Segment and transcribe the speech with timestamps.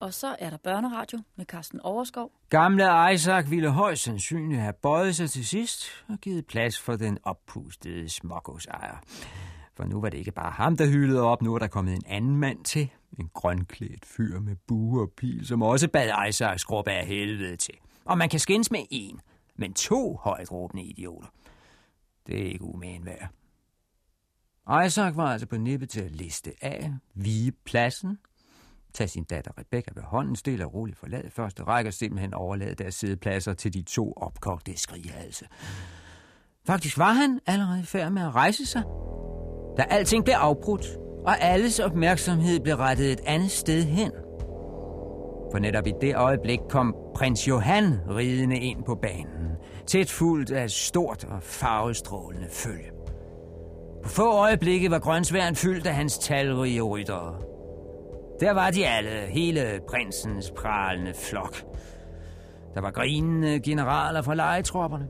[0.00, 2.32] Og så er der børneradio med Carsten Overskov.
[2.48, 7.18] Gamle Isaac ville højst sandsynligt have bøjet sig til sidst og givet plads for den
[7.22, 8.96] oppustede smågårdsejer.
[9.74, 12.02] For nu var det ikke bare ham, der hyldede op, nu er der kommet en
[12.06, 12.90] anden mand til.
[13.18, 17.74] En grønklædt fyr med bue og pil, som også bad Isaac skrubbe af helvede til.
[18.04, 19.20] Og man kan skændes med en,
[19.56, 21.28] men to højt råbende idioter.
[22.26, 23.28] Det er ikke umagen værd.
[24.86, 28.18] Isaac var altså på nippet til at liste af, vige pladsen,
[28.94, 32.74] tage sin datter Rebecca ved hånden, stille og roligt forlade første række og simpelthen overlade
[32.74, 35.46] deres sædepladser til de to opkogte skrigehalse.
[36.66, 38.82] Faktisk var han allerede færdig med at rejse sig,
[39.76, 40.86] da alting blev afbrudt,
[41.24, 44.10] og alles opmærksomhed blev rettet et andet sted hen.
[45.52, 50.70] For netop i det øjeblik kom prins Johan ridende ind på banen, tæt fuldt af
[50.70, 52.90] stort og farvestrålende følge.
[54.02, 57.47] På få øjeblikke var grønsværen fyldt af hans talrige ryttere.
[58.40, 61.56] Der var de alle, hele prinsens pralende flok.
[62.74, 65.08] Der var grinende generaler fra legetropperne.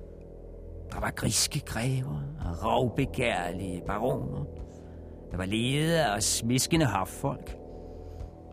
[0.92, 4.44] Der var griske grever og rovbegærlige baroner.
[5.30, 7.56] Der var ledere og smiskende hoffolk.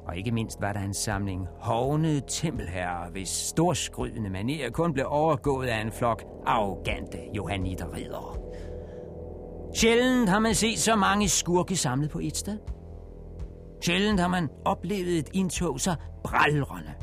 [0.06, 5.68] Og ikke mindst var der en samling hovne tempelherrer, hvis storskrydende manier kun blev overgået
[5.68, 8.38] af en flok arrogante johanniterridere.
[9.76, 12.58] Sjældent har man set så mange skurke samlet på et sted.
[13.86, 16.94] Sjældent har man oplevet et indtog så brallrende.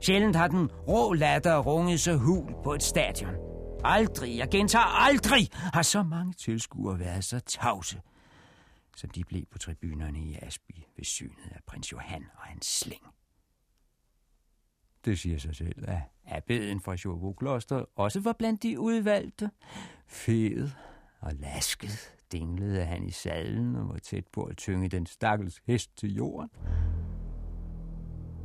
[0.00, 3.34] Sjældent har den rå latter runget så hul på et stadion.
[3.84, 8.00] Aldrig, jeg gentager aldrig, har så mange tilskuere været så tavse,
[8.96, 13.02] som de blev på tribunerne i Asby ved synet af prins Johan og hans sling.
[15.04, 19.50] Det siger sig selv, at abbeden fra Sjovbo Kloster også var blandt de udvalgte.
[20.06, 20.70] Fed
[21.20, 25.96] og lasket dinglede han i sadlen og var tæt på at tynge den stakkels hest
[25.96, 26.50] til jorden.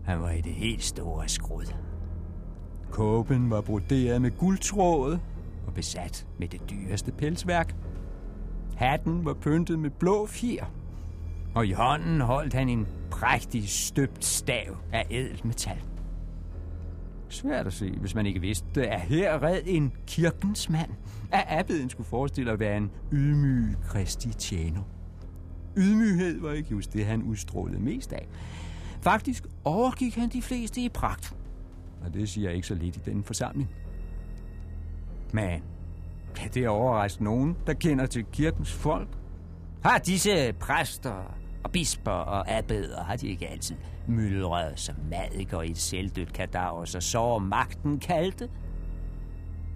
[0.05, 1.73] Han var i det helt store skrud.
[2.91, 5.19] Kåben var broderet med guldtråd
[5.67, 7.75] og besat med det dyreste pelsværk.
[8.75, 10.65] Hatten var pyntet med blå fjer,
[11.55, 15.81] og i hånden holdt han en prægtig støbt stav af ædelt metal.
[17.29, 20.89] Svært at se, hvis man ikke vidste, at her red en kirkens mand,
[21.31, 24.81] at abbeden skulle forestille at være en ydmyg kristi tjener.
[25.77, 28.27] Ydmyghed var ikke just det, han udstrålede mest af.
[29.01, 31.35] Faktisk overgik han de fleste i pragt.
[32.05, 33.69] Og det siger jeg ikke så lidt i den forsamling.
[35.33, 35.61] Men
[36.35, 39.09] kan det overraske nogen, der kender til kirkens folk?
[39.83, 43.75] Har disse præster og bisper og abbeder, har de ikke altid
[44.07, 48.49] myldrede som madikker i et selvdødt kadaver, så så magten kaldte?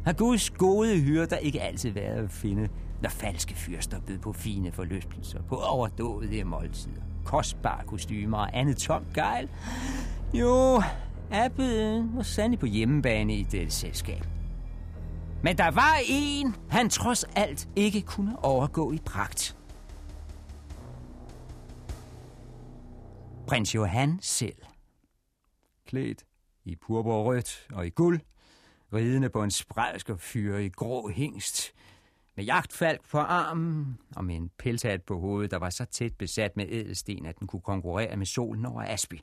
[0.06, 2.70] Har Guds gode hyrder ikke altid været at finde,
[3.02, 9.14] når falske fyrster bød på fine forlystelser, på overdådige måltider, kostbare kostymer og andet tomt
[9.14, 9.50] gejl?
[10.34, 10.82] Jo,
[11.32, 14.28] abbeden var sandelig på hjemmebane i dette selskab.
[15.44, 19.59] Men der var en, han trods alt ikke kunne overgå i pragt.
[23.50, 24.56] Prins Johan selv.
[25.86, 26.26] Klædt
[26.66, 28.20] i purpurrødt og i guld,
[28.94, 31.74] ridende på en sprælsk og fyrig grå hængst,
[32.36, 36.58] med jagtfalk på armen og med en pelshat på hovedet, der var så tæt besat
[36.58, 39.20] med ædelsten, at den kunne konkurrere med solen over Asby.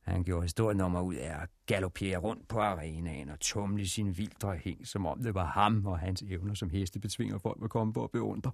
[0.00, 4.18] Han gjorde et stort nummer ud af at galopere rundt på arenaen og tumle sin
[4.18, 7.70] vildre hæng, som om det var ham og hans evner som heste betvinger folk at
[7.70, 8.50] komme på at beundre.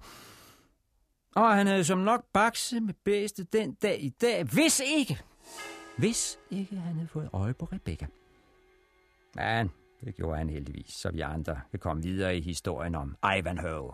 [1.36, 5.18] Og han havde som nok bakse med bedste den dag i dag, hvis ikke,
[5.98, 8.06] hvis ikke han havde fået øje på Rebecca.
[9.34, 9.70] Men
[10.04, 13.92] det gjorde han heldigvis, så vi andre kan komme videre i historien om Ivanhoe.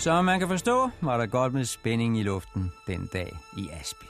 [0.00, 4.04] Som man kan forstå, var der godt med spænding i luften den dag i Asby.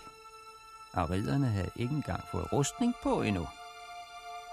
[0.93, 3.47] Og ridderne havde ikke engang fået rustning på endnu.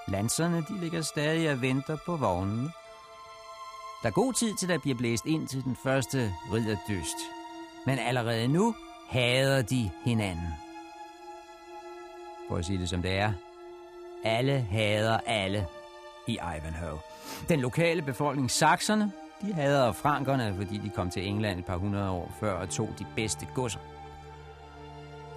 [0.08, 2.64] Lanserne de ligger stadig og venter på vognen.
[4.04, 7.18] Der er god tid til, der bliver blæst ind til den første ridderdyst.
[7.86, 8.76] Men allerede nu
[9.10, 10.54] hader de hinanden.
[12.50, 13.34] For at sige det som det er.
[14.24, 15.68] Alle hader alle
[16.28, 17.00] i Ivanhoe.
[17.50, 19.12] Den lokale befolkning, sakserne,
[19.42, 22.90] de hader frankerne, fordi de kom til England et par hundrede år før og tog
[23.00, 23.80] de bedste godser.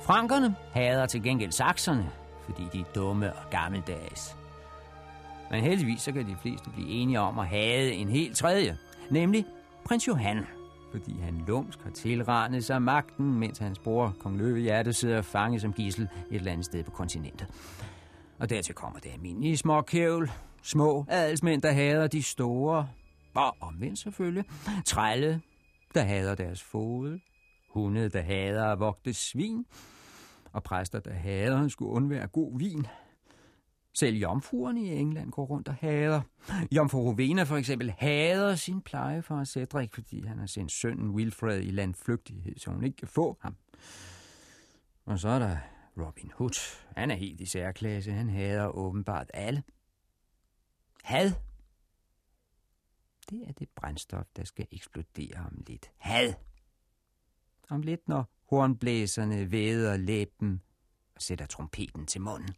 [0.02, 2.10] Frankerne hader til gengæld sakserne,
[2.44, 4.36] fordi de er dumme og gammeldags.
[5.50, 8.78] Men heldigvis så kan de fleste blive enige om at have en helt tredje,
[9.10, 9.46] nemlig
[9.84, 10.46] prins Johan,
[10.90, 15.72] fordi han lumsk har tilrendet sig magten, mens hans bror, kong Løvehjerte, sidder fanget som
[15.72, 17.46] gissel et eller andet sted på kontinentet.
[18.38, 20.30] Og dertil kommer det almindelige småkævl,
[20.62, 22.88] små adelsmænd, der hader de store,
[23.34, 24.44] og omvendt selvfølgelig,
[24.84, 25.40] trælle,
[25.94, 27.18] der hader deres fod,
[27.70, 29.66] hunde, der hader at vogte svin,
[30.52, 32.86] og præster, der hader at skulle undvære god vin.
[33.94, 36.20] Selv jomfruerne i England går rundt og hader.
[36.72, 41.70] Jomfru Rowena for eksempel hader sin plejefar Cedric, fordi han har sendt sønnen Wilfred i
[41.70, 43.56] landflygtighed, så hun ikke kan få ham.
[45.06, 45.56] Og så er der
[45.98, 46.76] Robin Hood.
[46.96, 48.12] Han er helt i særklasse.
[48.12, 49.62] Han hader åbenbart alle.
[51.02, 51.32] Had.
[53.30, 55.90] Det er det brændstof, der skal eksplodere om lidt.
[55.96, 56.34] Had.
[57.68, 60.62] Om lidt, når hornblæserne væder læben
[61.14, 62.54] og sætter trompeten til munden.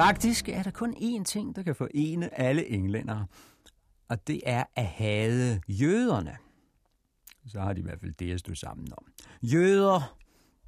[0.00, 3.26] Faktisk er der kun én ting, der kan forene alle englændere,
[4.08, 6.36] og det er at hade jøderne.
[7.46, 9.04] Så har de i hvert fald det at stå sammen om.
[9.42, 10.16] Jøder,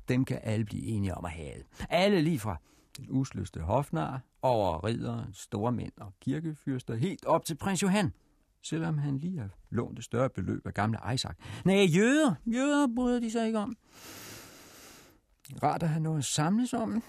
[0.08, 1.62] dem kan alle blive enige om at hade.
[1.90, 2.56] Alle lige fra
[2.96, 8.12] den usløste hofnar, over ridder, store mænd og kirkefyrster, helt op til prins Johan,
[8.62, 11.36] selvom han lige har lånt et større beløb af gamle Isaac.
[11.64, 13.76] Nej, jøder, jøder bryder de sig ikke om.
[15.62, 17.02] Rart at have noget at samles om.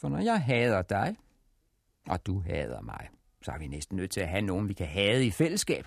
[0.00, 1.16] For når jeg hader dig,
[2.08, 3.08] og du hader mig,
[3.42, 5.86] så er vi næsten nødt til at have nogen, vi kan hade i fællesskab.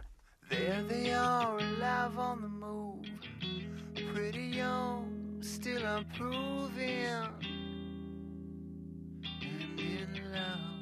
[0.52, 3.06] There they are, alive on the move.
[4.14, 5.06] Pretty young,
[5.42, 7.06] still improving.
[9.42, 10.74] And in love.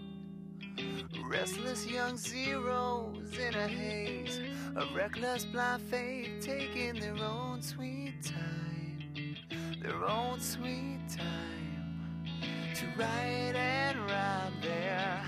[1.31, 4.41] Restless young zeros in a haze.
[4.75, 9.37] A reckless blind faith taking their own sweet time.
[9.81, 11.70] Their own sweet time.
[12.75, 15.21] To right and rhyme there.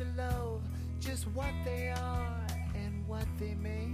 [0.00, 0.62] To love
[0.98, 3.88] just what they are and what they may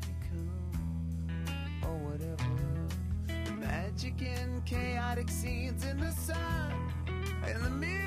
[0.00, 0.48] become
[1.82, 2.50] or whatever.
[3.26, 6.72] The magic and chaotic scenes in the sun
[7.44, 8.03] and the mirror.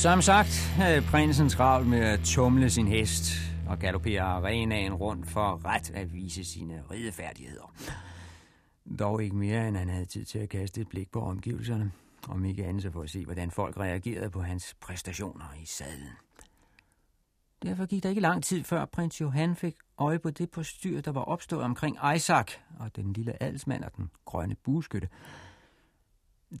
[0.00, 3.32] Som sagt havde prinsen travlt med at tumle sin hest
[3.68, 7.74] og galoppere arenaen rundt for ret at vise sine ridefærdigheder.
[8.98, 11.92] Dog ikke mere, end han havde tid til at kaste et blik på omgivelserne,
[12.28, 16.12] om ikke andet så for at se, hvordan folk reagerede på hans præstationer i sadlen.
[17.62, 21.12] Derfor gik der ikke lang tid før prins Johan fik øje på det postyr, der
[21.12, 25.08] var opstået omkring Isaac og den lille adelsmand og den grønne bueskytte.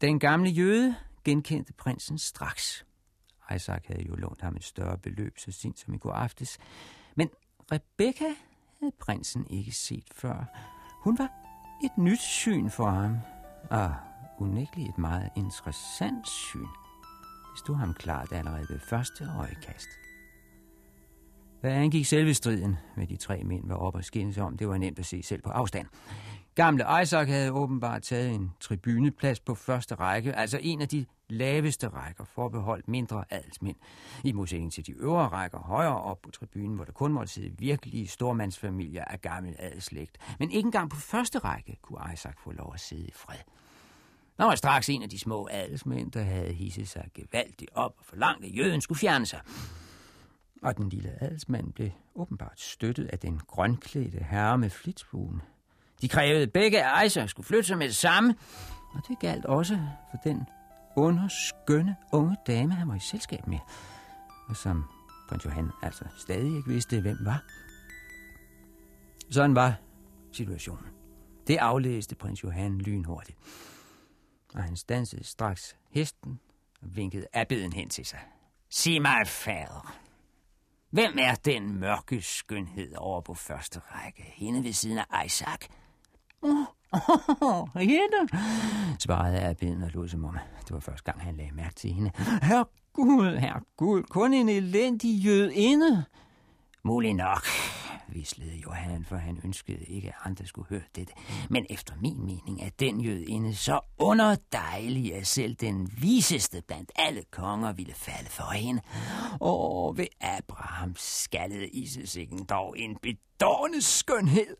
[0.00, 0.94] Den gamle jøde
[1.24, 2.84] genkendte prinsen straks.
[3.54, 6.58] Isaac havde jo lånt ham et større beløb så sent som i går aftes.
[7.16, 7.30] Men
[7.72, 8.28] Rebecca
[8.80, 10.44] havde prinsen ikke set før.
[11.00, 11.30] Hun var
[11.84, 13.16] et nyt syn for ham,
[13.70, 13.94] og
[14.38, 16.66] unægteligt et meget interessant syn.
[17.50, 19.88] Det stod ham klart allerede ved første øjekast.
[21.60, 24.78] Hvad angik selve striden med de tre mænd var op og skændes om, det var
[24.78, 25.86] nemt at se selv på afstand.
[26.54, 31.88] Gamle Isaac havde åbenbart taget en tribuneplads på første række, altså en af de laveste
[31.88, 33.76] rækker forbeholdt mindre adelsmænd,
[34.24, 37.58] i modsætning til de øvre rækker højere op på tribunen, hvor der kun måtte sidde
[37.58, 40.18] virkelige stormandsfamilier af gammel adelslægt.
[40.38, 43.38] Men ikke engang på første række kunne Isaac få lov at sidde i fred.
[44.38, 48.04] Der var straks en af de små adelsmænd, der havde hisset sig gevaldigt op og
[48.04, 49.40] forlangt, at jøden skulle fjerne sig.
[50.62, 55.42] Og den lille adelsmand blev åbenbart støttet af den grønklædte herre med flitsbuen.
[56.02, 58.34] De krævede begge, at Isaac skulle flytte sig med det samme,
[58.94, 59.78] og det galt også
[60.10, 60.46] for den
[61.00, 63.58] underskønne unge dame, han var i selskab med,
[64.48, 64.84] og som
[65.28, 67.44] prins Johan altså stadig ikke vidste, hvem var.
[69.30, 69.74] Sådan var
[70.32, 70.86] situationen.
[71.46, 73.38] Det aflæste prins Johan lynhurtigt,
[74.54, 76.40] og han stansede straks hesten
[76.82, 78.20] og vinkede abbeden hen til sig.
[78.70, 79.94] Sig mig, fader,
[80.90, 85.60] hvem er den mørke skønhed over på første række, hende ved siden af Isaac?
[86.92, 88.28] Åh, oh, hende,
[88.98, 90.38] svarede abbeden og lod som om.
[90.60, 92.10] Det var første gang, han lagde mærke til hende.
[92.42, 96.04] Herregud, herregud, kun en elendig jødinde.
[96.84, 97.46] Mulig nok,
[98.08, 101.12] vislede Johan, for han ønskede ikke, at andre skulle høre dette.
[101.50, 107.22] Men efter min mening er den jødinde så underdejlig, at selv den viseste blandt alle
[107.30, 108.82] konger ville falde for hende.
[109.40, 114.56] Og ved Abraham skaldede Isesikken dog en bedårende skønhed.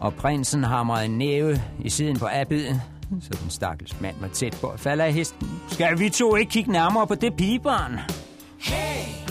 [0.00, 2.76] Og prinsen hamrede en næve i siden på abbeden,
[3.20, 5.48] så den stakkels mand var tæt på at falde af hesten.
[5.68, 7.98] Skal vi to ikke kigge nærmere på det pigebarn?
[8.60, 9.29] Hey,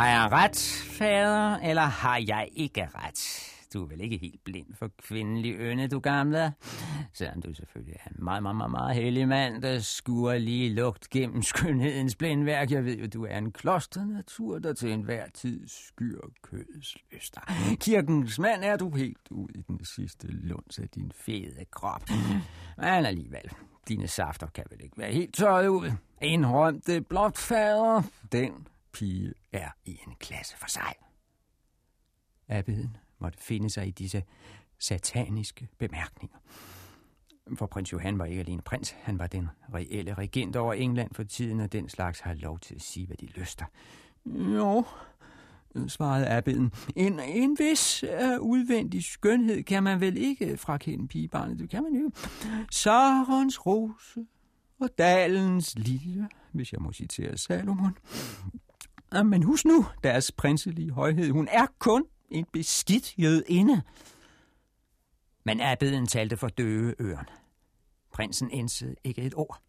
[0.00, 0.56] Har jeg ret,
[0.98, 3.50] fader, eller har jeg ikke ret?
[3.74, 6.52] Du er vel ikke helt blind for kvindelig ønde, du gamle?
[7.12, 11.10] Selvom du selvfølgelig er en meget, meget, meget, meget heldig mand, der skuer lige lugt
[11.10, 12.70] gennem skønhedens blindværk.
[12.70, 17.40] Jeg ved jo, du er en klosternatur, der til enhver tid skyr kødets lyster.
[17.80, 22.02] Kirkens mand er du helt ud i den sidste lunds af din fede krop.
[22.76, 23.50] Men alligevel,
[23.88, 25.92] dine safter kan vel ikke være helt tørret ud.
[26.22, 28.02] Indrøm det blot, fader.
[28.32, 30.94] Den pige er i en klasse for sig.
[32.48, 34.22] Abbeden måtte finde sig i disse
[34.78, 36.36] sataniske bemærkninger.
[37.54, 41.22] For prins Johan var ikke alene prins, han var den reelle regent over England for
[41.22, 43.64] tiden, og den slags har lov til at sige, hvad de lyster.
[44.26, 44.84] Jo,
[45.88, 46.72] svarede abbeden.
[46.96, 51.92] En, en vis uh, udvendig skønhed kan man vel ikke frakende pigebarnet, det kan man
[51.92, 52.10] jo.
[52.70, 54.26] Sarons rose
[54.80, 57.96] og dalens lille, hvis jeg må citere Salomon.
[59.12, 63.82] Ah, men husk nu, deres prinselige højhed, hun er kun en beskidt jødinde.
[65.44, 67.26] Men abbeden talte for døve øren.
[68.12, 69.60] Prinsen indsede ikke et ord.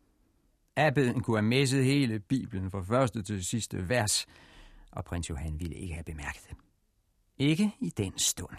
[0.75, 4.25] Abbeden kunne have messet hele Bibelen fra første til sidste vers,
[4.91, 6.57] og prins Johan ville ikke have bemærket det.
[7.37, 8.57] Ikke i den stund.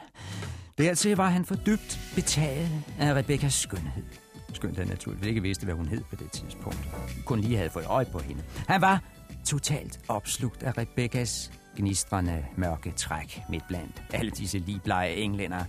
[0.79, 4.05] Dertil var han for dybt betaget af Rebekkas skønhed.
[4.53, 6.89] Skønt han naturligvis ikke vidste, hvad hun hed på det tidspunkt.
[7.27, 8.43] Kun lige havde fået øje på hende.
[8.69, 9.03] Han var
[9.45, 15.65] totalt opslugt af Rebekkas gnistrende mørke træk midt blandt alle disse libleje englænder.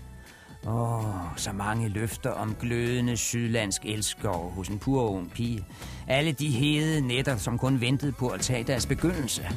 [0.67, 5.65] Åh, oh, så mange løfter om glødende sydlandsk elskov hos en pur ung pige.
[6.07, 9.47] Alle de hede nætter, som kun ventede på at tage deres begyndelse.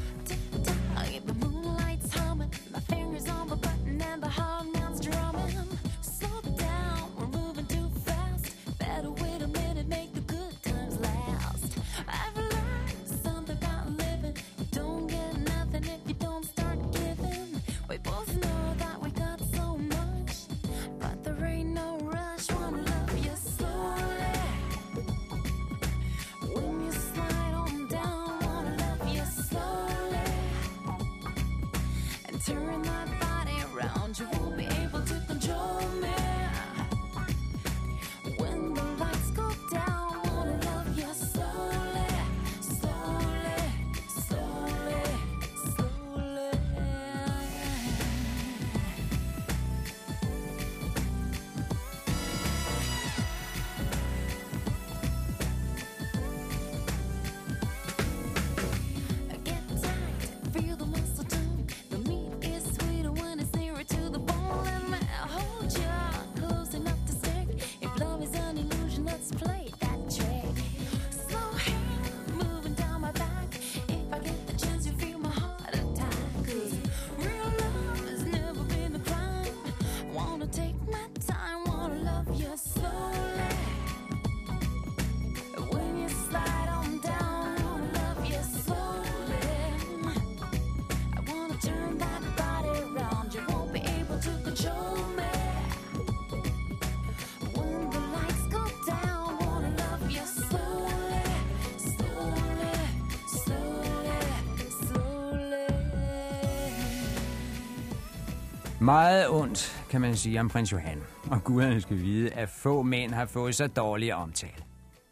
[108.87, 111.03] Meget ondt, kan man sige om prins Johan.
[111.31, 114.65] Og guderne skal vide, at få mænd har fået så dårlig omtale.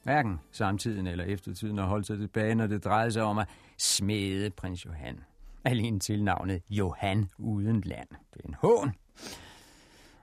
[0.03, 4.51] Hverken samtiden eller eftertiden har holdt sig tilbage, når det drejede sig om at smede
[4.51, 5.19] prins Johan.
[5.65, 8.09] Alene til navnet Johan uden land.
[8.35, 8.93] Det er en hån.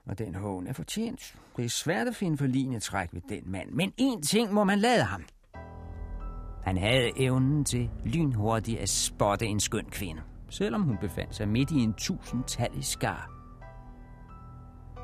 [0.06, 1.34] Og den hån er fortjent.
[1.56, 3.70] Det er svært at finde forligende træk ved den mand.
[3.70, 5.24] Men én ting må man lade ham.
[6.64, 11.70] Han havde evnen til lynhurtigt at spotte en skøn kvinde, selvom hun befandt sig midt
[11.70, 13.31] i en tusindtallig skar.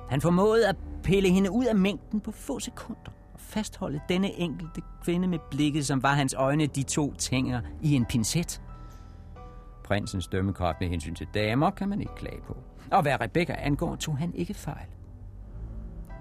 [0.08, 4.80] Han formåede at pille hende ud af mængden på få sekunder og fastholde denne enkelte
[5.02, 8.62] kvinde med blikket, som var hans øjne de to tænger i en pincet.
[9.84, 12.56] Prinsens dømmekraft med hensyn til damer kan man ikke klage på.
[12.90, 14.86] Og hvad Rebecca angår, tog han ikke fejl.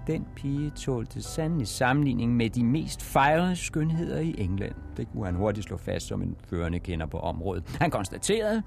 [0.06, 4.74] Den pige tålte sandelig sammenligning med de mest fejrede skønheder i England.
[4.96, 7.76] Det kunne han hurtigt slå fast som en førende kender på området.
[7.80, 8.62] Han konstaterede,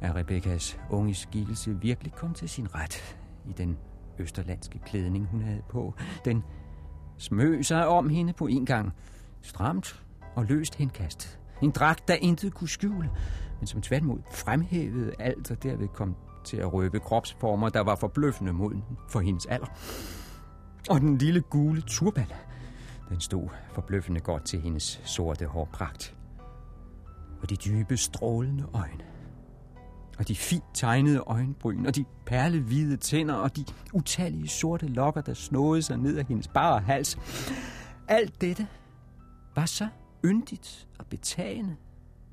[0.00, 3.78] at Rebekkas unge skikkelse virkelig kom til sin ret i den
[4.18, 5.94] østerlandske klædning, hun havde på.
[6.24, 6.44] Den
[7.18, 8.92] smøg sig om hende på en gang.
[9.42, 10.02] Stramt
[10.36, 11.38] og løst henkast.
[11.62, 13.10] En dragt, der intet kunne skjule,
[13.58, 18.52] men som tværtimod fremhævede alt og derved kom til at røbe kropsformer, der var forbløffende
[18.52, 19.66] moden for hendes alder.
[20.90, 22.26] Og den lille gule turban,
[23.08, 26.16] den stod forbløffende godt til hendes sorte hårpragt.
[27.42, 29.04] Og de dybe, strålende øjne.
[30.18, 35.34] Og de fint tegnede øjenbryn, og de perlehvide tænder, og de utallige sorte lokker, der
[35.34, 37.18] snåede sig ned ad hendes bare hals.
[38.08, 38.68] Alt dette
[39.54, 39.88] var så
[40.24, 41.76] yndigt og betagende,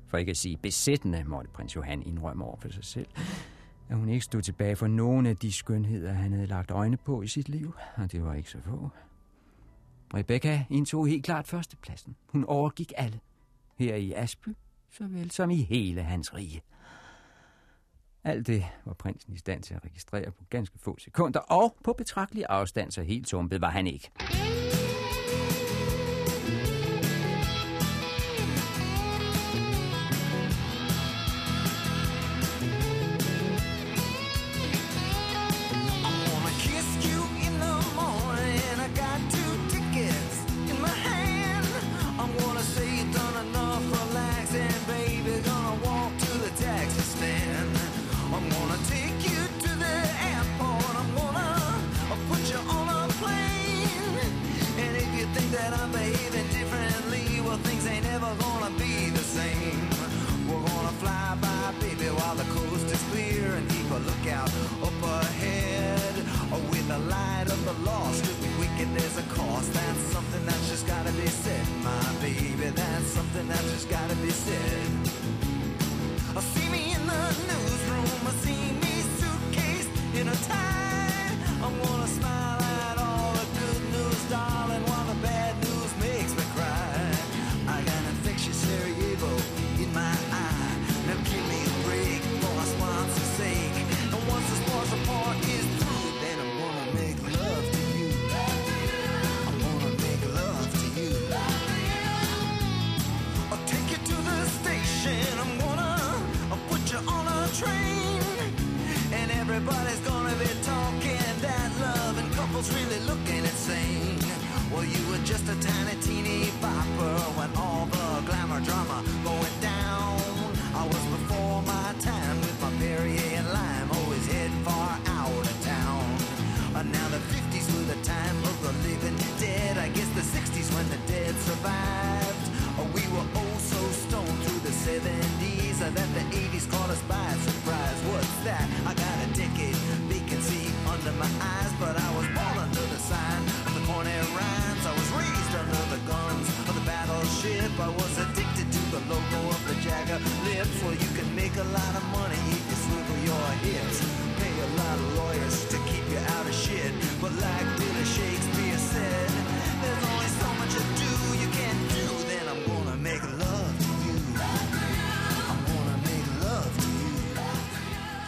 [0.08, 3.06] for ikke at sige besættende, måtte prins Johan indrømme over for sig selv,
[3.88, 7.22] at hun ikke stod tilbage for nogen af de skønheder, han havde lagt øjne på
[7.22, 8.90] i sit liv, og det var ikke så få.
[10.14, 12.16] Rebecca indtog helt klart førstepladsen.
[12.26, 13.20] Hun overgik alle,
[13.78, 14.48] her i Asby,
[14.90, 16.62] såvel som i hele hans rige.
[18.26, 21.92] Alt det var prinsen i stand til at registrere på ganske få sekunder, og på
[21.92, 24.10] betragtelig afstand, så helt tumpet var han ikke.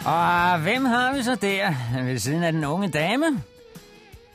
[0.09, 3.25] Og hvem har vi så der ved siden af den unge dame?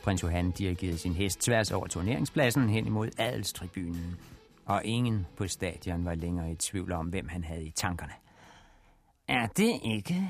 [0.03, 4.15] Prins Johan dirigerede sin hest tværs over turneringspladsen hen imod adelstribunen.
[4.65, 8.11] Og ingen på stadion var længere i tvivl om, hvem han havde i tankerne.
[9.27, 10.29] Er det ikke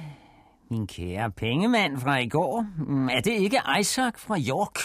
[0.70, 2.66] min kære pengemand fra i går?
[2.78, 4.80] Mm, er det ikke Isaac fra York?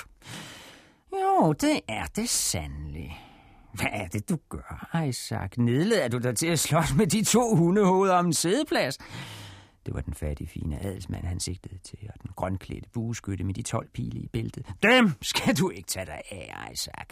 [1.12, 3.20] Jo, det er det sandelig.
[3.72, 5.50] Hvad er det, du gør, Isaac?
[5.56, 8.98] Nedlader du dig til at slås med de to hundehoveder om en sædeplads?
[9.90, 13.62] Det var den fattige, fine adelsmand, han sigtede til, og den grønklædte bueskytte med de
[13.62, 14.66] 12 pile i bæltet.
[14.82, 17.06] Dem skal du ikke tage dig af, Isaac.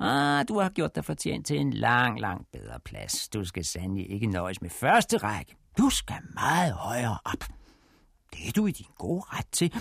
[0.00, 3.28] Ah, du har gjort dig fortjent til en lang, lang bedre plads.
[3.28, 5.56] Du skal sandelig ikke nøjes med første række.
[5.78, 7.44] Du skal meget højere op.
[8.32, 9.74] Det er du i din gode ret til.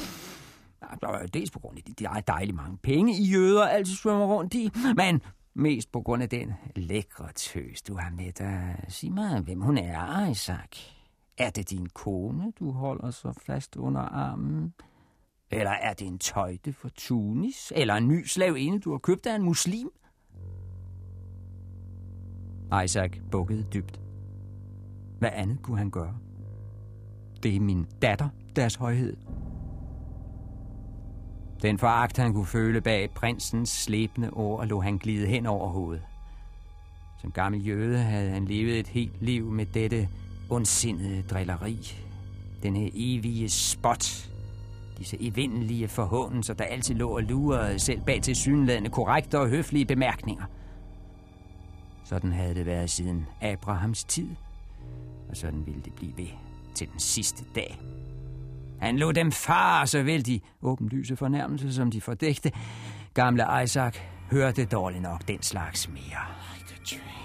[1.33, 5.21] Dels på grund af de dejlige mange penge, I jøder altid svømmer rundt i, men
[5.55, 8.85] mest på grund af den lækre tøs, du har med dig.
[8.87, 11.02] Sig mig, hvem hun er, Isaac.
[11.37, 14.73] Er det din kone, du holder så fast under armen?
[15.51, 17.73] Eller er det en tøjte for Tunis?
[17.75, 19.89] Eller en ny slavinde, du har købt af en muslim?
[22.83, 24.01] Isaac bukkede dybt.
[25.19, 26.17] Hvad andet kunne han gøre?
[27.43, 29.17] Det er min datter, deres højhed.
[31.61, 36.03] Den foragt, han kunne føle bag prinsens slæbende ord, lå han glide hen over hovedet.
[37.21, 40.09] Som gammel jøde havde han levet et helt liv med dette
[40.53, 41.95] ondsindede drilleri.
[42.63, 44.29] Denne evige spot.
[44.97, 49.85] Disse evindelige forhåndelser, der altid lå og lurede selv bag til synlædende korrekte og høflige
[49.85, 50.43] bemærkninger.
[52.05, 54.29] Sådan havde det været siden Abrahams tid,
[55.29, 56.27] og sådan ville det blive ved
[56.75, 57.79] til den sidste dag.
[58.79, 62.51] Han lå dem far, såvel de åbenlyse fornærmelser, som de fordægte.
[63.13, 63.97] Gamle Isaac
[64.31, 65.99] hørte dårligt nok den slags mere.
[66.57, 67.22] Like a dream.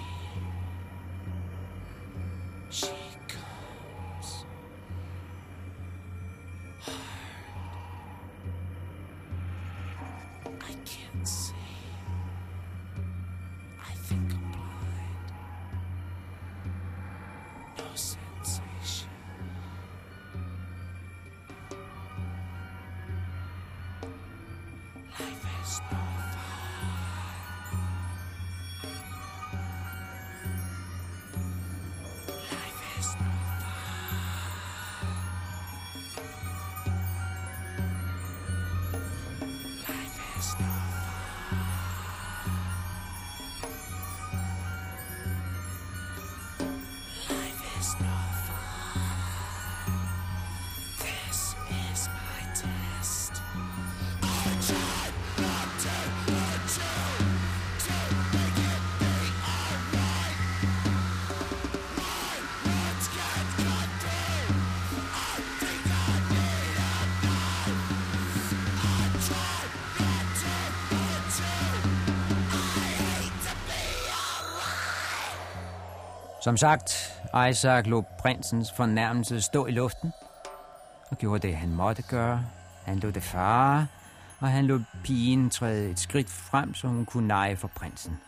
[76.49, 80.13] Som sagt, Isaac lå prinsens fornærmelse stå i luften,
[81.11, 82.45] og gjorde det, han måtte gøre.
[82.85, 83.87] Han lod det fare,
[84.41, 88.19] og han lod pigen træde et skridt frem, så hun kunne neje for prinsen.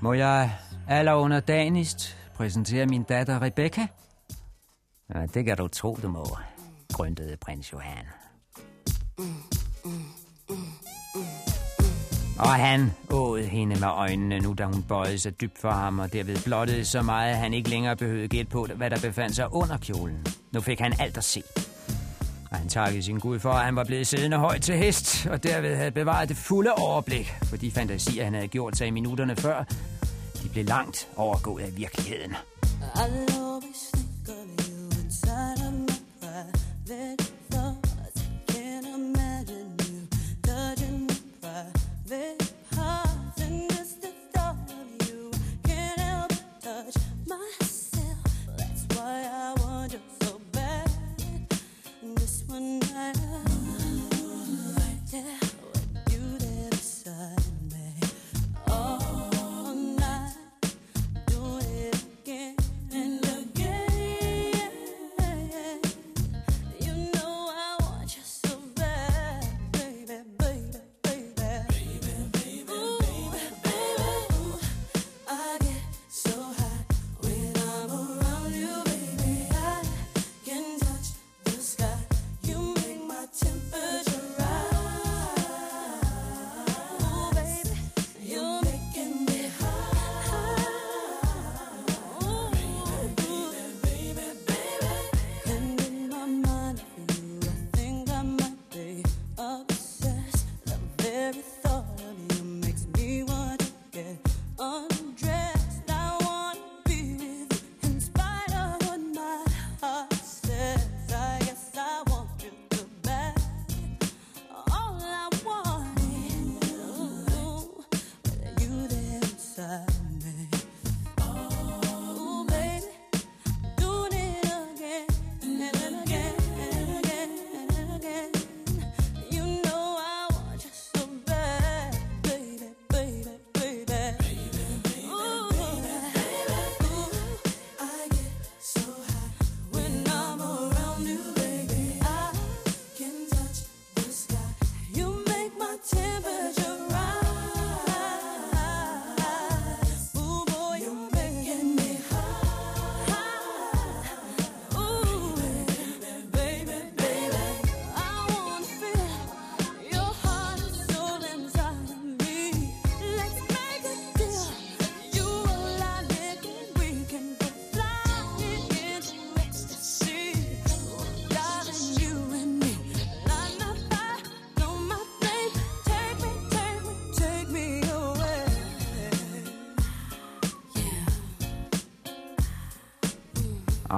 [0.00, 0.52] Må jeg
[0.88, 3.86] aller underdanigst præsentere min datter Rebecca?
[5.14, 6.26] Ja, det kan du tro, du må,
[6.92, 8.06] grøntede prins Johan.
[12.38, 16.12] Og han åd hende med øjnene nu, da hun bøjede sig dybt for ham, og
[16.12, 19.52] derved blottede så meget, at han ikke længere behøvede gætte på, hvad der befandt sig
[19.52, 20.26] under kjolen.
[20.52, 21.42] Nu fik han alt at se.
[22.50, 25.42] Og han takkede sin Gud for, at han var blevet siddende højt til hest, og
[25.42, 29.36] derved havde bevaret det fulde overblik, for de fantasier, han havde gjort sig i minutterne
[29.36, 29.64] før,
[30.42, 32.36] de blev langt overgået af virkeligheden.
[32.94, 37.25] I'll always think of you inside of my private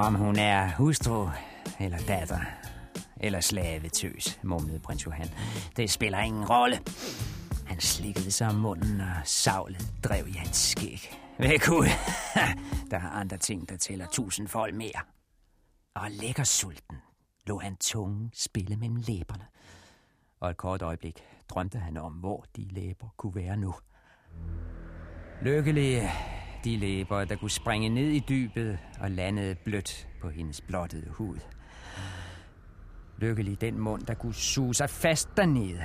[0.04, 1.28] Om hun er hustru
[1.80, 2.40] eller datter
[3.20, 5.28] eller slavetøs, mumlede prins Johan.
[5.76, 6.78] Det spiller ingen rolle.
[7.66, 11.18] Han slikkede sig om munden, og savlet drev i hans skæg.
[11.38, 11.86] Væk ud.
[12.90, 15.00] Der er andre ting, der tæller tusindfold mere.
[15.94, 16.96] Og lækker sulten
[17.46, 19.44] lå han tungen spille mellem læberne.
[20.40, 23.74] Og et kort øjeblik drømte han om, hvor de læber kunne være nu.
[25.42, 26.10] Lykkelige
[26.64, 31.36] de læber, der kunne springe ned i dybet og landede blødt på hendes blottede hud.
[33.18, 35.84] Lykkelig den mund, der kunne suge sig fast dernede.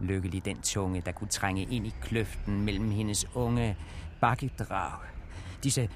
[0.00, 3.76] Lykkelig den tunge, der kunne trænge ind i kløften mellem hendes unge
[4.20, 4.98] bakkedrag.
[5.62, 5.88] Disse,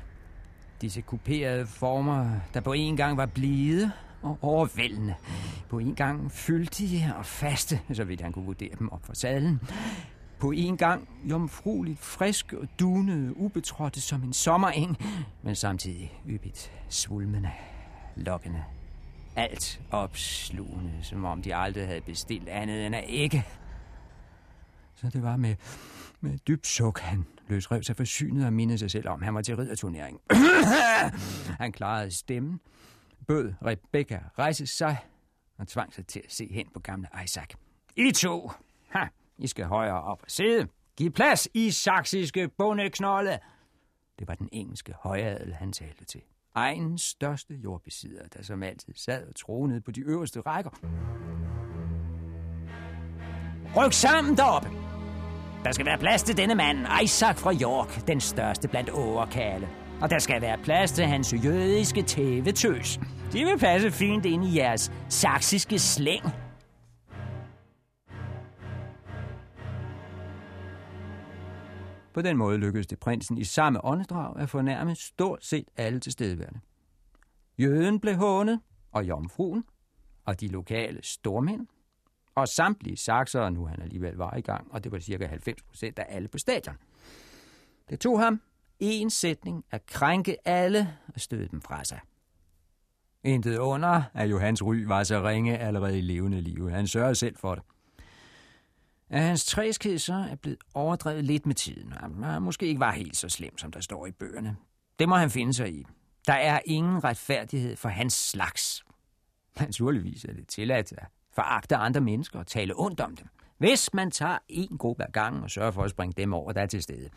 [0.80, 5.14] disse kuperede former, der på en gang var blide og overvældende,
[5.68, 9.60] På en gang fyldige og faste, så vidt han kunne vurdere dem op for sadlen.
[10.40, 14.96] På en gang jomfrueligt frisk og dunede, ubetrådte som en sommereng,
[15.42, 17.50] men samtidig yppigt, svulmende,
[18.16, 18.64] lokkende.
[19.36, 23.44] Alt opslugende, som om de aldrig havde bestilt andet end at ikke.
[24.94, 25.56] Så det var med,
[26.20, 29.56] med dybt suk, han løsrev sig forsynet og mindede sig selv om, han var til
[29.56, 30.20] ridderturnering.
[31.60, 32.60] han klarede stemmen,
[33.26, 34.96] bød Rebecca rejse sig
[35.58, 37.48] og tvang sig til at se hen på gamle Isaac.
[37.96, 38.50] I to!
[38.88, 39.04] Ha!
[39.38, 40.68] I skal højere op og sidde.
[40.96, 43.38] Giv plads, I saksiske bondeknolde!
[44.18, 46.20] Det var den engelske højadel, han talte til.
[46.54, 50.70] Egens største jordbesidder, der som altid sad og tronede på de øverste rækker.
[53.76, 54.68] Ryk sammen deroppe!
[55.64, 59.68] Der skal være plads til denne mand, Isaac fra York, den største blandt overkale.
[60.00, 63.00] Og der skal være plads til hans jødiske tævetøs.
[63.32, 66.47] De vil passe fint ind i jeres saksiske slæng.
[72.14, 76.60] På den måde lykkedes det prinsen i samme åndedrag at fornærme stort set alle tilstedeværende.
[77.58, 78.60] Jøden blev hånet,
[78.92, 79.64] og jomfruen,
[80.24, 81.66] og de lokale stormænd,
[82.34, 85.98] og samtlige sakser, nu han alligevel var i gang, og det var cirka 90 procent
[85.98, 86.76] af alle på stadion.
[87.90, 88.40] Det tog ham
[88.78, 92.00] en sætning at krænke alle og støde dem fra sig.
[93.24, 96.70] Intet under, at Johans ry var så ringe allerede i levende liv.
[96.70, 97.64] Han sørgede selv for det.
[99.10, 101.92] At hans træskhed så er blevet overdrevet lidt med tiden,
[102.24, 104.56] og måske ikke var helt så slem, som der står i bøgerne.
[104.98, 105.86] Det må han finde sig i.
[106.26, 108.84] Der er ingen retfærdighed for hans slags.
[109.60, 113.28] Naturligvis er det tilladt at foragte andre mennesker og tale ondt om dem.
[113.58, 116.60] Hvis man tager en gruppe ad gangen og sørger for at springe dem over, der
[116.60, 117.08] er til stede.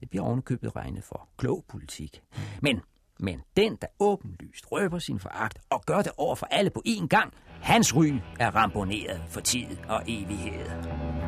[0.00, 2.22] Det bliver ovenikøbet regnet for klog politik.
[2.62, 2.80] Men,
[3.18, 7.06] men den, der åbenlyst røber sin foragt og gør det over for alle på én
[7.06, 11.27] gang, hans ry er ramponeret for tid og evighed.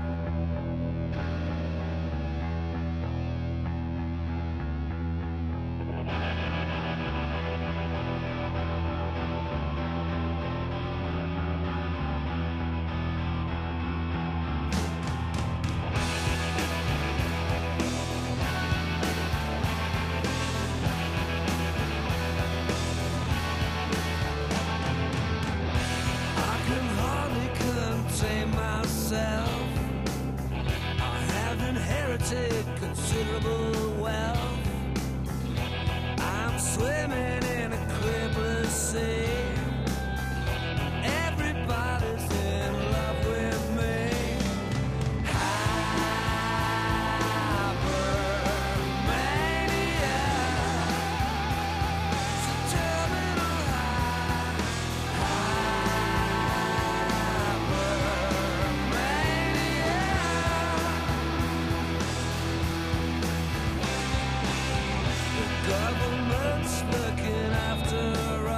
[65.91, 68.50] Government's looking after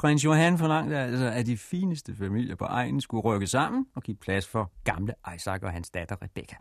[0.00, 4.16] Prins Johan forlangte altså, at de fineste familier på egnen skulle rykke sammen og give
[4.16, 6.56] plads for gamle Isaac og hans datter Rebecca.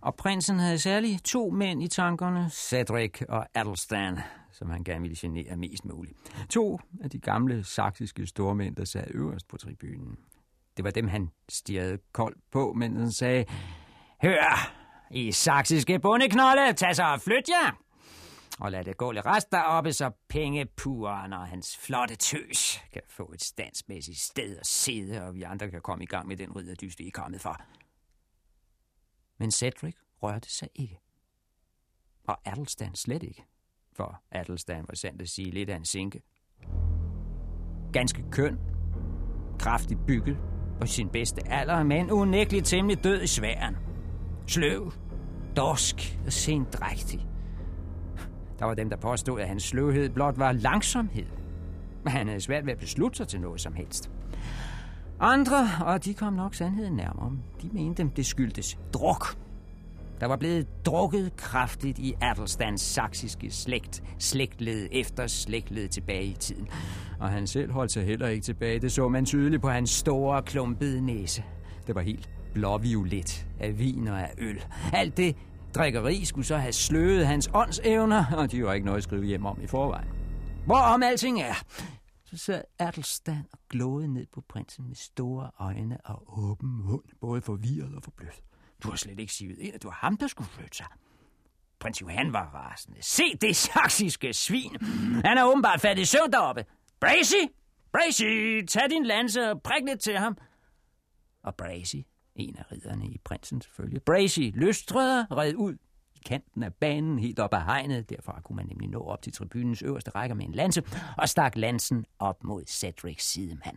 [0.00, 4.18] Og prinsen havde særligt to mænd i tankerne, Cedric og Adelstan,
[4.52, 6.14] som han gerne ville genere mest muligt.
[6.50, 10.16] To af de gamle saksiske stormænd, der sad øverst på tribunen.
[10.76, 13.44] Det var dem, han stirrede koldt på, mens han sagde,
[14.22, 14.72] Hør,
[15.10, 17.91] I saksiske bondeknolde, tag så og flyt jer!
[18.62, 23.32] Og lad det gå lidt rest deroppe, så pengepuren og hans flotte tøs kan få
[23.34, 26.98] et standsmæssigt sted at sidde, og vi andre kan komme i gang med den ridderdyst,
[26.98, 27.60] vi er kommet for.
[29.38, 30.98] Men Cedric rørte sig ikke.
[32.28, 33.44] Og Adelstan slet ikke.
[33.96, 36.22] For Adelstan var sandt at sige lidt af en sinke.
[37.92, 38.58] Ganske køn,
[39.58, 40.36] kraftigt bygget
[40.80, 43.76] på sin bedste alder, men unægteligt temmelig død i sværen.
[44.46, 44.92] Sløv,
[45.56, 47.31] dorsk og sindrægtig.
[48.62, 51.26] Der var dem, der påstod, at hans sløvhed blot var langsomhed.
[52.04, 54.10] Men han havde svært ved at beslutte sig til noget som helst.
[55.20, 57.32] Andre, og de kom nok sandheden nærmere,
[57.62, 59.36] de mente, det skyldtes druk.
[60.20, 66.68] Der var blevet drukket kraftigt i Adelstans saksiske slægt, slægtled efter slægtled tilbage i tiden.
[67.20, 68.80] Og han selv holdt sig heller ikke tilbage.
[68.80, 71.44] Det så man tydeligt på hans store, klumpede næse.
[71.86, 74.64] Det var helt blåviolet af vin og af øl.
[74.92, 75.36] Alt det
[75.74, 79.46] drikkeri skulle så have sløvet hans åndsevner, og de var ikke noget at skrive hjem
[79.46, 80.08] om i forvejen.
[80.66, 81.54] Hvorom alting er,
[82.24, 87.42] så sad Adelstan og glåede ned på prinsen med store øjne og åben mund, både
[87.42, 88.44] forvirret og forbløffet.
[88.82, 90.86] Du har slet ikke sivet ind, at det var ham, der skulle flytte sig.
[91.80, 92.98] Prins Johan var rasende.
[93.00, 94.76] Se det saksiske svin.
[95.24, 96.64] Han er åbenbart fat i søvn deroppe.
[97.00, 97.42] Bracy!
[97.92, 98.60] Bracy!
[98.68, 100.36] Tag din lanse og prik lidt til ham.
[101.44, 101.96] Og Bracy,
[102.34, 105.74] en af ridderne i prinsens følge, Bracy lystrede red ud
[106.14, 108.10] i kanten af banen, helt op ad hegnet.
[108.10, 110.82] Derfra kunne man nemlig nå op til tribunens øverste række med en lanse,
[111.18, 113.76] og stak lansen op mod Cedrics sidemand.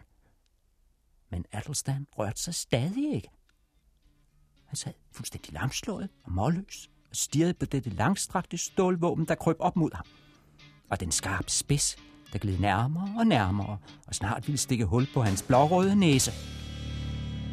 [1.30, 3.30] Men Adelstan rørte sig stadig ikke.
[4.66, 9.76] Han sad fuldstændig lamslået og målløs og stirrede på dette langstrakte stålvåben, der krøb op
[9.76, 10.06] mod ham.
[10.89, 11.95] Og den skarpe spids,
[12.34, 13.78] der gled nærmere og nærmere,
[14.08, 16.32] og snart ville stikke hul på hans blårøde næse.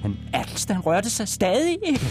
[0.02, 2.06] Men Adelstan rørte sig stadig ikke.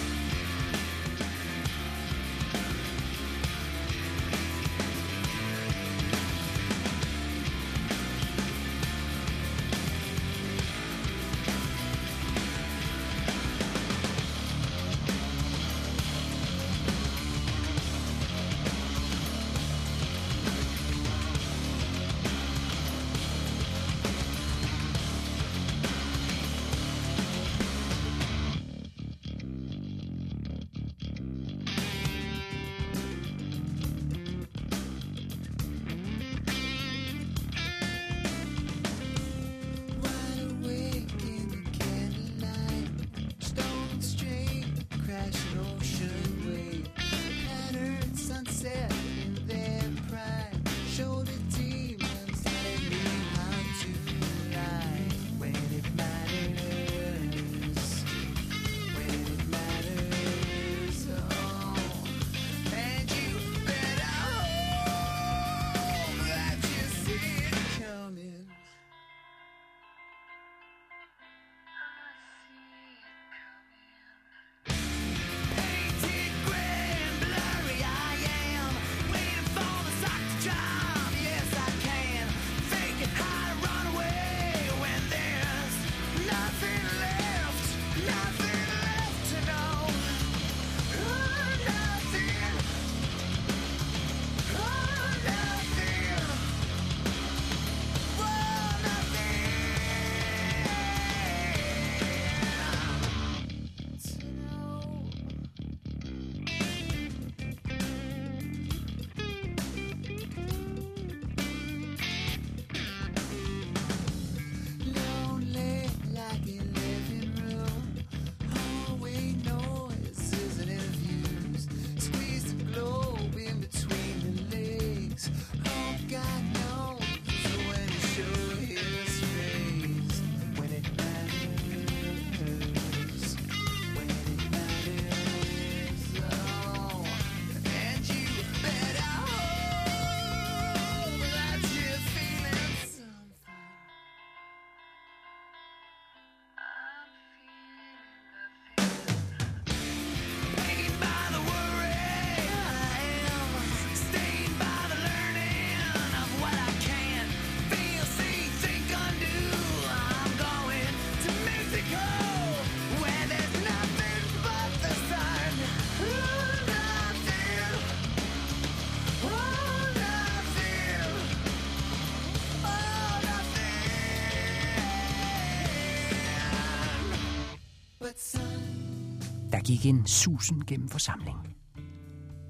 [179.72, 181.46] Gik en susen gennem forsamlingen.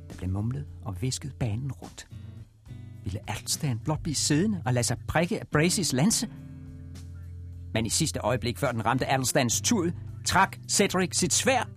[0.10, 2.08] Der blev mumlet og visket banen rundt.
[3.04, 6.30] Ville Erlstein blot blive siddende og lade sig prikke af Bracys lanse?
[7.74, 9.92] Men i sidste øjeblik, før den ramte Alstans tud,
[10.26, 11.70] trak Cedric sit svær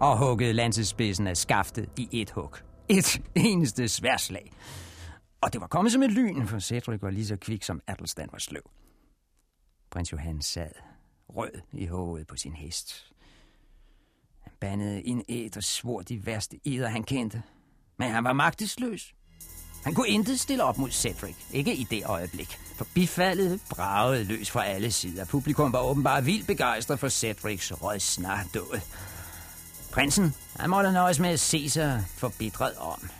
[0.00, 2.56] og huggede lansespidsen af skaftet i et hug.
[2.88, 4.52] Et eneste sværslag.
[5.44, 8.28] Og det var kommet som et lyn, for Cedric var lige så kvik, som Adelstan
[8.32, 8.70] var sløv.
[9.90, 10.70] Prins Johan sad
[11.28, 13.12] rød i hovedet på sin hest.
[14.40, 17.42] Han bandede ind æd og svor de værste eder, han kendte.
[17.98, 19.14] Men han var magtesløs.
[19.84, 22.58] Han kunne intet stille op mod Cedric, ikke i det øjeblik.
[22.76, 25.24] For bifaldet bragede løs fra alle sider.
[25.24, 28.80] Publikum var åbenbart vildt begejstret for Cedrics rødsnardåd.
[29.92, 33.10] Prinsen, han måtte nøjes med at se sig forbitret om.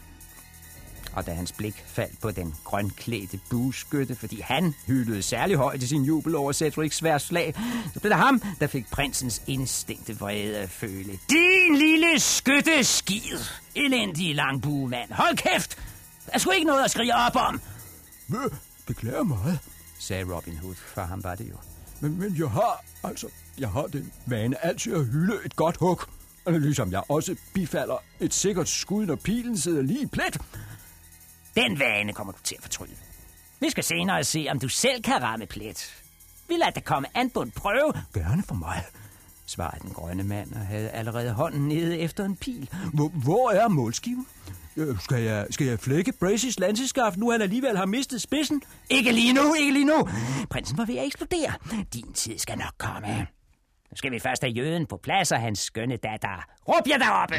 [1.16, 5.86] Og da hans blik faldt på den grønklædte bueskytte, fordi han hyldede særlig højt i
[5.86, 7.54] sin jubel over Cedrics svært slag,
[7.94, 11.18] så blev det ham, der fik prinsens instinkte vrede at føle.
[11.30, 13.38] Din lille skytte skid,
[13.74, 15.12] elendige langbuemand.
[15.12, 15.76] Hold kæft!
[16.26, 17.60] Der er sgu ikke noget at skrige op om.
[18.86, 19.58] Beklager meget.
[19.98, 21.56] sagde Robin Hood, for ham var det jo.
[22.00, 23.26] Men, men jeg har, altså,
[23.58, 26.00] jeg har den vane altid at hylde et godt hug.
[26.46, 30.38] Ligesom jeg også bifalder et sikkert skud, når pilen sidder lige i plet.
[31.56, 32.96] Den vane kommer du til at fortryde.
[33.60, 35.94] Vi skal senere se, om du selv kan ramme plet.
[36.48, 38.82] Vi lader dig komme an på en prøve, Gerne for mig.
[39.46, 42.70] svarede den grønne mand og havde allerede hånden nede efter en pil.
[42.92, 44.26] Hvor, hvor er målskiven?
[44.76, 48.62] Øh, skal, jeg, skal jeg flække Bracys lanseskaft, nu han alligevel har mistet spidsen?
[48.90, 50.08] Ikke lige nu, ikke lige nu.
[50.50, 51.52] Prinsen var ved at eksplodere.
[51.94, 53.26] Din tid skal nok komme.
[53.90, 56.44] Nu skal vi først have jøden på plads og hans skønne datter.
[56.68, 57.34] Råb jer deroppe!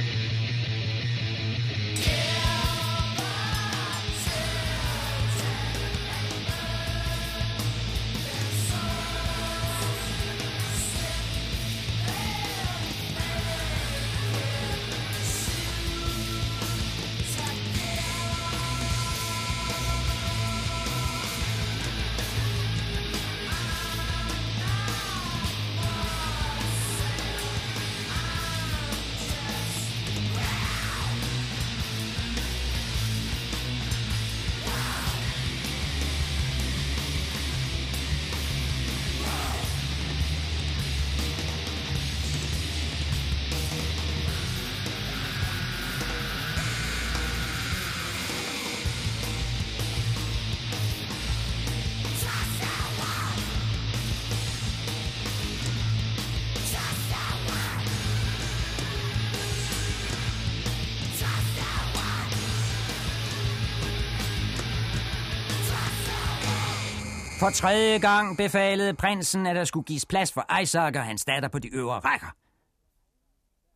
[67.46, 71.50] For tredje gang befalede prinsen, at der skulle gives plads for Isaac og hans datter
[71.50, 72.36] på de øvre rækker.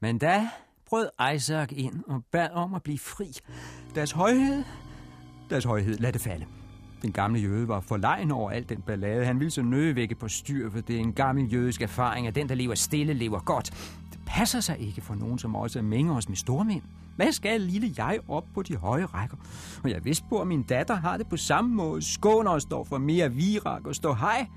[0.01, 0.49] Men da
[0.86, 3.32] brød Isaac ind og bad om at blive fri.
[3.95, 4.63] Deres højhed,
[5.49, 6.45] deres højhed, lad det falde.
[7.01, 9.26] Den gamle jøde var forlegen over al den ballade.
[9.26, 12.49] Han ville så nødvække på styr, for det er en gammel jødisk erfaring, at den,
[12.49, 13.97] der lever stille, lever godt.
[14.30, 16.82] Passer sig ikke for nogen, som også mænger os med stormænd.
[17.15, 19.38] Hvad skal lille jeg op på de høje rækker?
[19.84, 22.01] Og jeg vidste på, at min datter har det på samme måde.
[22.01, 24.47] Skåner og står for mere virak og står hej.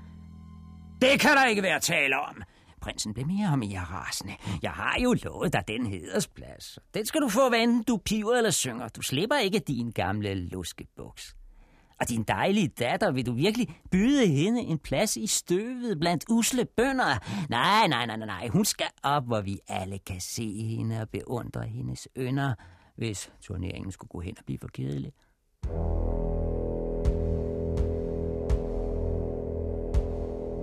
[1.01, 2.41] Det kan der ikke være tale om.
[2.81, 4.33] Prinsen blev mere og mere rasende.
[4.61, 6.79] Jeg har jo lovet dig den hedersplads.
[6.93, 8.87] Den skal du få, hvad enten du piver eller synger.
[8.87, 11.35] Du slipper ikke din gamle luskebuks.
[11.99, 16.65] Og din dejlige datter, vil du virkelig byde hende en plads i støvet blandt usle
[16.65, 17.17] bønder?
[17.49, 18.47] Nej, nej, nej, nej, nej.
[18.47, 22.53] Hun skal op, hvor vi alle kan se hende og beundre hendes ynder,
[22.95, 25.11] hvis turneringen skulle gå hen og blive for kedelig.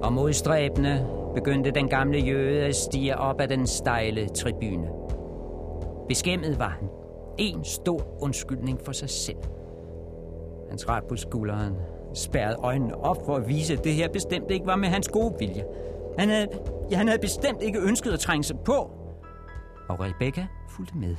[0.02, 4.88] Og modstræbende begyndte den gamle jøde at stige op ad den stejle tribune.
[6.08, 6.88] Beskæmmet var han.
[7.38, 9.59] En stor undskyldning for sig selv.
[10.70, 11.74] Han trak på skulderen,
[12.14, 15.34] spærrede øjnene op for at vise, at det her bestemt ikke var med hans gode
[15.38, 15.64] vilje.
[16.18, 16.48] Han havde,
[16.90, 18.90] ja, han havde bestemt ikke ønsket at trænge sig på.
[19.88, 21.16] Og Rebecca fulgte med.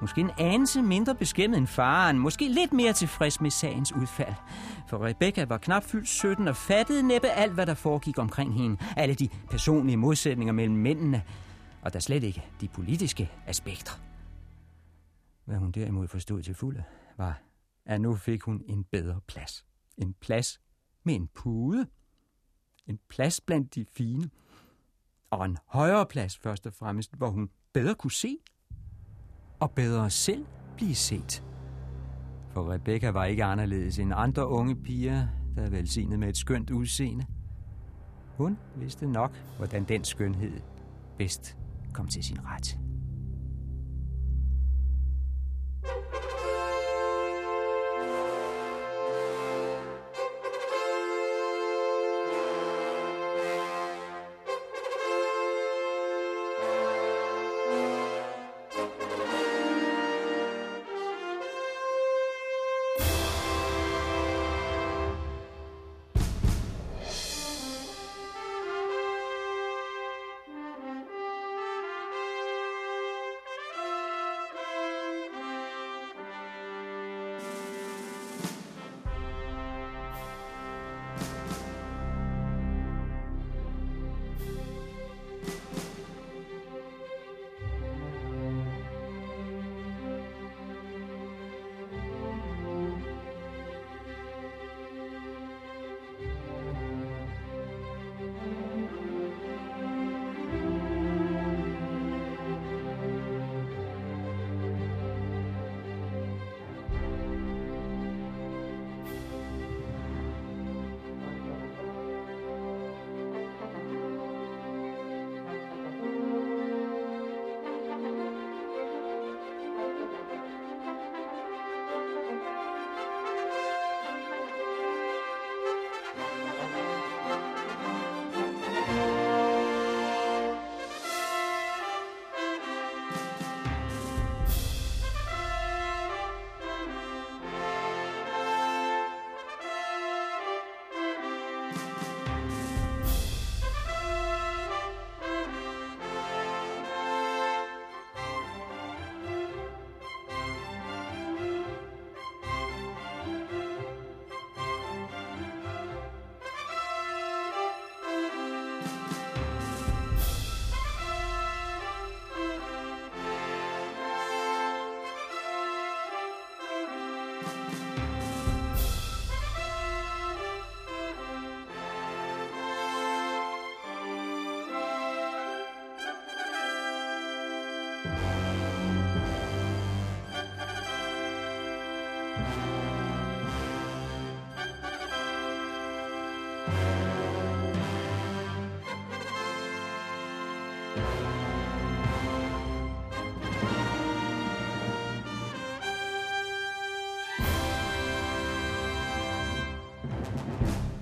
[0.00, 4.34] Måske en anelse mindre beskæmmet end faren, måske lidt mere tilfreds med sagens udfald.
[4.88, 8.76] For Rebecca var knap fyldt 17 og fattede næppe alt, hvad der foregik omkring hende.
[8.96, 11.22] Alle de personlige modsætninger mellem mændene,
[11.82, 13.92] og der slet ikke de politiske aspekter.
[15.44, 16.82] Hvad hun derimod forstod til fulde,
[17.16, 17.40] var,
[17.88, 19.66] at nu fik hun en bedre plads.
[19.96, 20.60] En plads
[21.04, 21.86] med en pude.
[22.86, 24.30] En plads blandt de fine.
[25.30, 28.38] Og en højere plads først og fremmest, hvor hun bedre kunne se
[29.60, 31.44] og bedre selv blive set.
[32.50, 36.70] For Rebecca var ikke anderledes end andre unge piger, der er velsignet med et skønt
[36.70, 37.26] udseende.
[38.36, 40.60] Hun vidste nok, hvordan den skønhed
[41.18, 41.56] bedst
[41.92, 42.78] kom til sin ret.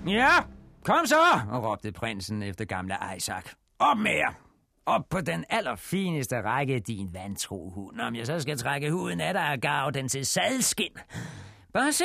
[0.06, 0.28] Ja,
[0.84, 1.16] kom så,
[1.52, 3.44] råbte prinsen efter gamle Isaac.
[3.78, 4.32] Op med jer!
[4.86, 8.00] Op på den allerfineste række, din vantro hund.
[8.00, 10.92] Om jeg så skal trække huden af dig og garve den til sadskin.
[11.72, 12.04] Bare se.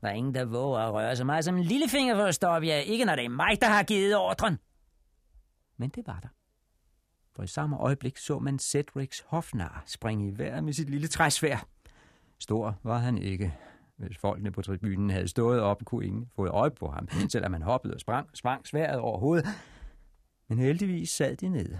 [0.00, 2.68] Der er ingen, der våger at røre så meget som en lillefinger for at stoppe
[2.68, 2.76] jer.
[2.76, 4.58] Ikke når det er mig, der har givet ordren.
[5.76, 6.28] Men det var der.
[7.36, 11.66] For i samme øjeblik så man Cedrics hofnar springe i vejret med sit lille træsvær.
[12.38, 13.54] Stor var han ikke.
[14.06, 17.62] Hvis folkene på tribunen havde stået op, kunne ingen få øje på ham, selvom han
[17.62, 19.46] hoppede og sprang, sprang sværet over hovedet.
[20.48, 21.78] Men heldigvis sad de nede,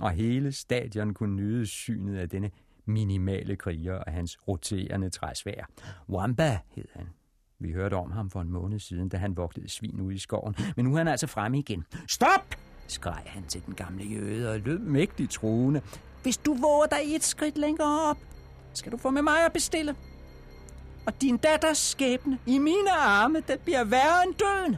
[0.00, 2.50] og hele stadion kunne nyde synet af denne
[2.84, 5.68] minimale kriger og hans roterende træsvær.
[6.08, 7.08] Wamba hed han.
[7.58, 10.54] Vi hørte om ham for en måned siden, da han vogtede svin ude i skoven,
[10.76, 11.84] men nu er han altså fremme igen.
[12.08, 12.54] Stop!
[12.86, 15.82] skreg han til den gamle jøde og lød mægtigt truende.
[16.22, 18.18] Hvis du våger dig et skridt længere op,
[18.72, 19.94] skal du få med mig at bestille.
[21.08, 24.76] Og din datters skæbne i mine arme, den bliver værre end døden.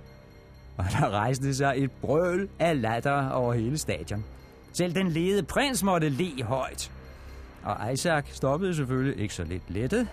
[0.77, 4.25] Og der rejste sig et brøl af latter over hele stadion.
[4.73, 6.93] Selv den lede prins måtte le højt.
[7.63, 10.09] Og Isaac stoppede selvfølgelig ikke så lidt lettet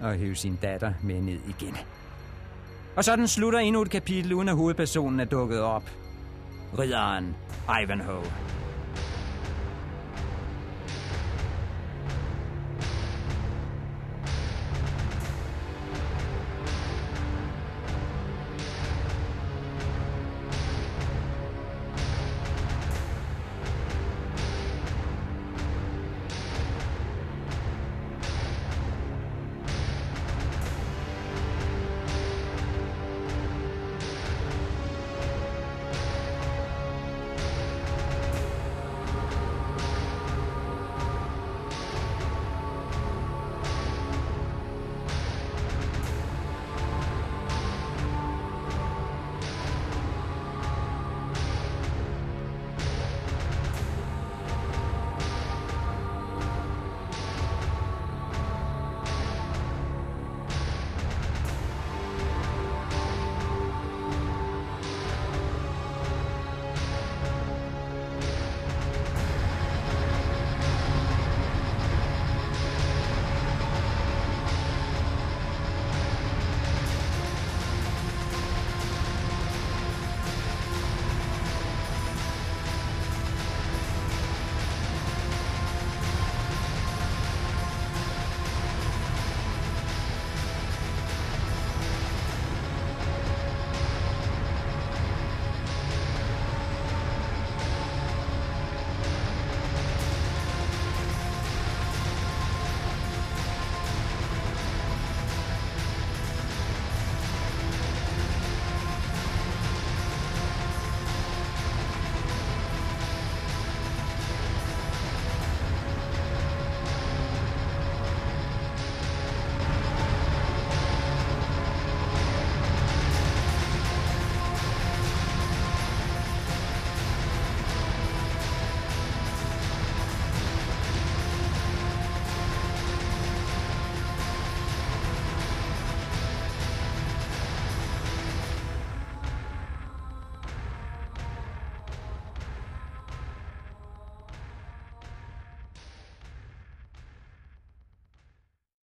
[0.00, 1.76] og hævde sin datter med ned igen.
[2.96, 5.90] Og sådan slutter endnu et kapitel, uden at hovedpersonen er dukket op.
[6.78, 7.36] Ridderen
[7.82, 8.55] Ivanhoe.